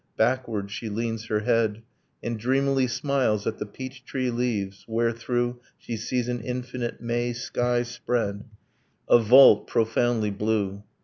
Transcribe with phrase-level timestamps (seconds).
[0.17, 1.83] Backward she leans her head,
[2.23, 7.83] And dreamily smiles at the peach tree leaves, wherethrough She sees an infinite May sky
[7.83, 8.45] spread
[9.07, 10.81] A vault profoundly blue.